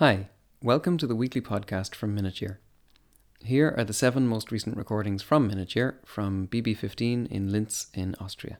[0.00, 0.30] Hi,
[0.62, 2.58] welcome to the weekly podcast from Minute Year.
[3.44, 8.14] Here are the seven most recent recordings from Minute Year from BB15 in Linz in
[8.18, 8.56] Austria.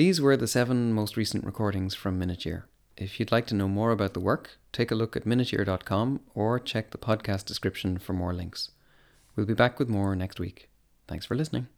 [0.00, 2.64] These were the seven most recent recordings from Minute Year.
[2.96, 6.58] If you'd like to know more about the work, take a look at minuteyear.com or
[6.58, 8.70] check the podcast description for more links.
[9.36, 10.70] We'll be back with more next week.
[11.06, 11.68] Thanks for listening.